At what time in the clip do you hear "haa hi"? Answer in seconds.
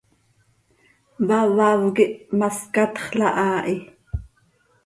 3.37-3.75